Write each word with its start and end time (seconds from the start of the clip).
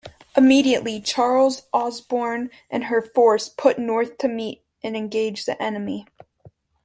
Immediately, 0.35 0.99
"Charles 0.99 1.61
Ausburne" 1.71 2.49
and 2.71 2.85
her 2.85 3.03
force 3.03 3.49
put 3.49 3.77
north 3.77 4.17
to 4.17 4.27
meet 4.27 4.63
and 4.81 4.97
engage 4.97 5.45
the 5.45 5.61
enemy. 5.61 6.07